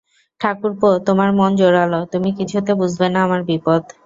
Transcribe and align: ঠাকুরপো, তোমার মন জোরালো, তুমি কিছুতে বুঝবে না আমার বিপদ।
ঠাকুরপো, 0.41 0.89
তোমার 1.07 1.29
মন 1.33 1.51
জোরালো, 1.55 1.99
তুমি 2.13 2.29
কিছুতে 2.39 2.71
বুঝবে 2.79 3.07
না 3.13 3.19
আমার 3.23 3.41
বিপদ। 3.49 3.81